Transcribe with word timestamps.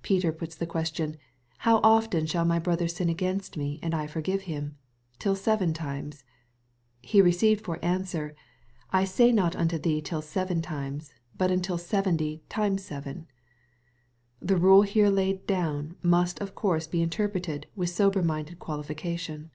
Peter 0.00 0.32
put 0.32 0.52
the 0.52 0.64
question," 0.66 1.18
How 1.66 1.76
oft 1.82 2.14
shall 2.26 2.46
my 2.46 2.58
brother 2.58 2.88
sin 2.88 3.10
against 3.10 3.54
me 3.58 3.78
and 3.82 3.94
I 3.94 4.06
forgive 4.06 4.44
him? 4.48 4.78
till 5.18 5.36
seven 5.36 5.74
times?" 5.74 6.24
He 7.02 7.20
received 7.20 7.66
for 7.66 7.78
answer," 7.84 8.34
I 8.98 9.04
say 9.04 9.30
not 9.30 9.54
unto 9.54 9.76
thee 9.76 10.00
till 10.00 10.22
seven 10.22 10.62
times, 10.62 11.12
but 11.36 11.50
until 11.50 11.76
seventy 11.76 12.42
times 12.48 12.82
seven." 12.82 13.26
The 14.40 14.56
rule 14.56 14.80
here 14.88 15.10
laid 15.10 15.46
down 15.46 15.96
must 16.00 16.40
of 16.40 16.54
course 16.54 16.86
be 16.86 17.02
interpreted 17.02 17.66
with 17.76 17.90
sober 17.90 18.22
minded 18.22 18.58
qualification. 18.58 19.50